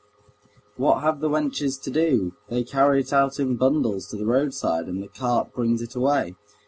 "What 0.77 1.01
have 1.03 1.19
the 1.19 1.29
wenches 1.29 1.79
to 1.83 1.91
do? 1.91 2.33
They 2.49 2.63
carry 2.63 3.01
it 3.01 3.13
out 3.13 3.39
in 3.39 3.55
bundles 3.55 4.07
to 4.07 4.15
the 4.17 4.25
roadside, 4.25 4.87
and 4.87 5.03
the 5.03 5.07
cart 5.07 5.53
brings 5.53 5.79
it 5.79 5.93
away." 5.93 6.33